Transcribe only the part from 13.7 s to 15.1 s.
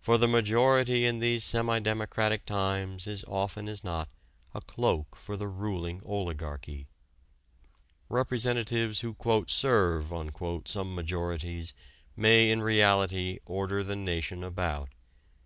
the nation about.